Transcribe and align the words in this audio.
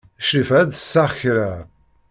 Crifa 0.27 0.55
ad 0.59 0.69
d-tseɣ 0.69 1.11
kra. 1.19 1.51